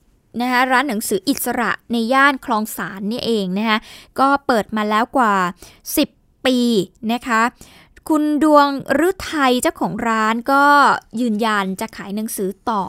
[0.41, 3.79] นะคะร้านหนังสืออิสระในย่านคลองสานนี่เองนะคะ
[4.21, 5.35] ก็เปิดมาแล้วกว่า
[5.91, 6.59] 10 ปี
[7.13, 7.43] นะคะ
[8.09, 8.69] คุณดวง
[9.09, 10.65] ฤทัยเจ้าของร้านก็
[11.21, 12.83] ยืนยันจะขายหนังสือต่อ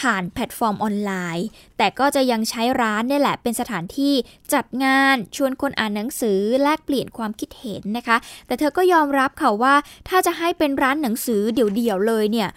[0.00, 1.46] ผ่านแพลตฟอร์มออนไลน์
[1.78, 4.14] แต่ก็จะยังใช้ร้านนี่แหละเป็นสถานที่
[4.54, 9.74] จัดงานชวนคนอ่านหนังสือแลกเปลี่ยนความคิดเห็นนะคะ แต่เธอก็ยอมรับค่ะว่า
[10.08, 12.48] ถ้าจะให้เป็นร้านหนังสือเดี่ยวๆเลยเนี่ย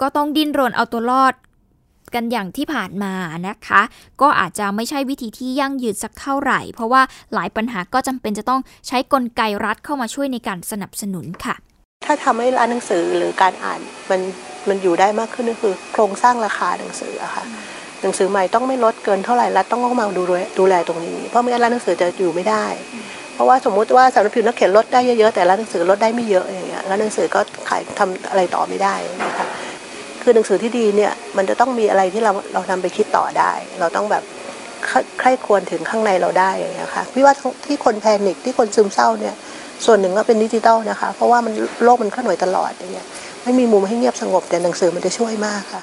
[0.00, 1.34] ก็ต้องดิ้นรนเอาตัวรอด
[2.14, 3.12] กันอย่างที่ผ่านมา
[3.48, 3.82] นะคะ
[4.20, 7.02] ก็อาจจะไม่ใช่วิธีที่ยั่งยืนสักเท่าไหร่ เพราะว่า
[7.34, 11.56] หลายปัญหาก็จำเป็นจะต้องใช้กลไกรัฐเข้ามาช่วยในการสนับสนุนค่ะ
[12.06, 14.20] ถ้าทำให้ร้านหนังสือหรือการอ่านมัน
[14.68, 17.44] มันอยู่ได้มากขึ้นก็คือ โครงสร้างราคาหนังสืออะค่ะ
[18.02, 20.22] หนังสือใหม่ต้องไม่ลดเกินเท่าไหร่รัฐต้องเข้ามาดู
[20.58, 22.64] ดูแลตรงนี้ เพราะไม่งั้นร้านหนังสือจะอยู่ไม่ได้
[23.34, 29.46] เพราะว่าสมมุติว่าสำนักพิมพ์นักเขียนลดได้เยอะๆแต่ร้านหนังสือลดได้ไม่เยอะอย่างเงี้ยร้านหนังสือก็ขายทำอะไรต่อไม่ได้นะคะ
[30.22, 34.22] คือหนังสือที่ดีเนี่ยมันจะต้องมีอะไรที่เราเราทำไปคิดต่อได้ เราต้องแบบ
[35.20, 37.34] ใคร่ควรถึงข้างในเราได้อย่างเงี้ยค่ะพี่ว่า
[37.66, 39.34] ที่คนแพนิคที่คนซึมเศร้าเนี่ย
[39.84, 41.52] ส่วนหนึ่งก็เป็นดิจิตอลนะคะ เพราะว่ามัน
[41.84, 43.06] โลกมันเคลื่อนไหวตลอดอย่างเงี้ย
[43.44, 45.82] ไม่มีมุมให้เงียบสงบแต่หนังสือมันจะช่วยมากค่ะ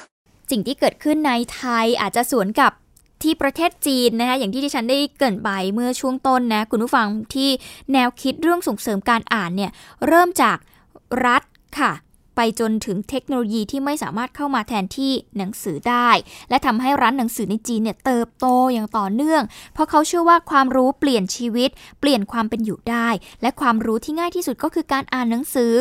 [0.50, 2.72] สิ่งที่เกิดขึ้นในไทยอาจจะสวนกับ
[3.22, 7.50] ที่ประเทศจีนนะคะอย่างที่ที่ฉันได้เกินไปเมื่อช่วงต้นนะคุณผู้ฟังที่
[7.92, 9.70] แนวคิดเรื่องส่งเสริมการอ่านเนี่ย
[10.08, 10.58] เริ่มจาก
[11.26, 11.42] รัฐ
[11.78, 11.92] ค่ะ
[12.36, 16.10] ไปจนถึงเทคโนโลยีที่ไม่สามารถเข้ามาแทนที่หนังสือได้
[16.48, 19.42] และทำให้ร้านหนังสือในจีนเนี่ยเติบโตอย่างต่อเนื่อง
[19.74, 21.70] เพราะเขาเชื่อว่าความรู้เปลี่ยนชีวิต
[22.00, 23.08] เปลี่ยนความเป็นอยู่ได้
[23.42, 25.74] และความรู้ที่ง่ายที่สุดก็คือการอ่านหนังสือ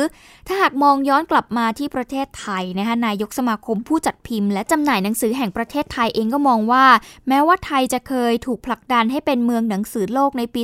[0.48, 6.86] ถ้าหากมองย้อนกลับมาที่ประเทศไทยนะคะนายกสมาคมผู้จัดพิมพ์และจำหน่ายหนังสือแห่งประเทศไทยเองก็มองว่า
[7.28, 10.62] แม้ว่าไทยจะเคยถูกผลักดันให้เป็นเมืองหนังสือโลกในปี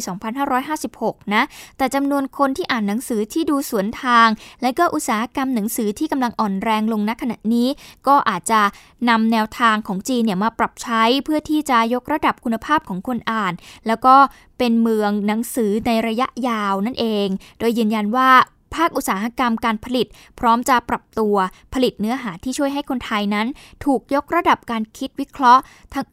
[0.65, 1.43] 2556 นะ
[1.77, 4.27] แต่จำนวนคนที่อ่านหนังสือที่ดูสวนทาง
[4.61, 7.67] และก็อุตสาหกรรมหนังสือือที่กำลังอ่อนแรงลงณขณะนี้
[8.07, 8.61] ก็อาจจะ
[9.09, 13.53] นำแนวทางของจีนเนี่ยมาปรับใช้เพื่อที่จะยกระดับคุณภาพของคนอ่าน
[13.87, 14.15] แล้วก็
[14.57, 17.27] เป็นเมืองหนังสือในระยะยาวนั่นเอง
[17.59, 18.29] โดยยืนยันว่า
[18.75, 20.07] ภาคอุตสาหกรรมการผลิต
[20.39, 21.35] พร้อมจะปรับตัว
[21.73, 23.47] ผลิตเนื้อหาที่ช่วยให้คนไทยนั้น
[23.85, 25.61] ถูกยกระดับการคิดวิเคราะห์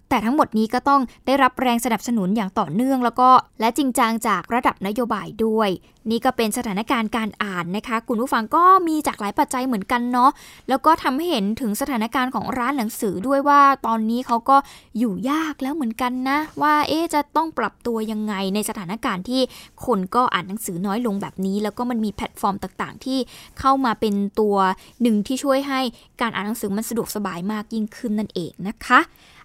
[0.09, 5.71] แต่ทั้งหมดนี้ก็ต้องได้รับแรงสนับสนุนอย่างต่อเนื่อง แล้วก็และจริงจังจากระดับนโยบายด้วย
[6.11, 10.31] นี่ก็เป็นสถานการณ์การอ่านนะคะ คุณผู้ฟังก็มีจากหลายปัจจัยเหมือนกันเนาะ
[10.69, 14.57] แล้วก็ทำให้เห็นถึงสถานการณ์ของร้านหนังสือด้วยว่าตอนนี้เขาก็
[14.99, 19.43] อยู่ยากแล้วเหมือนกันนะ ว่าเอ๊จะต้องปรับตัวยังไงในสถานการณ์ที่
[19.87, 23.19] คนก็อ่านหนังสือน้อยลงแบบนี้ แล้วก็มันมีแพลตฟอร์มต่างๆ ที่
[23.61, 24.57] เข้ามาเป็นตัว
[25.03, 25.81] หนึ่งที่ช่วยให้
[26.21, 29.01] การอ่านหนังสือมันสะดวกสบายมากยิ่งขึ้นนั่นเองนะคะ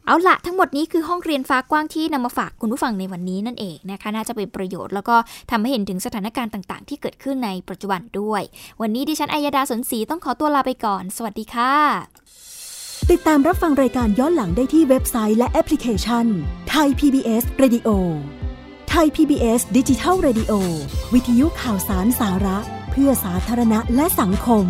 [0.05, 5.15] เอาละทั้งหมดนี้คือห้องเรียนฟ้ากว้างที่นำมาฝากคุณผู้ฟังในวันนี้นั่นเองนะคะน่าจะเป็นประโยชน์แล้วก็
[5.51, 8.41] ทำให้เห็นถึงสถานการณ์ต่างๆ ที่เกิดขึ้นในปัจจุบันด้วย
[8.81, 11.73] วันนี้ดิฉันอัยดาสนศรีต้องขอตัวลาไปก่อน สวัสดีค่ะ
[13.11, 16.25] ติดตามรับฟังรายการย้อนหลังได้ที่เว็บไซต์และแอปพลิเคชัน
[16.69, 17.89] ไทย PBS Radio
[18.89, 20.53] ไทย PBS ดิจิทัล Radio
[21.13, 22.57] วิทยุข่าวสารสาระ
[22.91, 24.65] เพื่อสาธารณะและสังคม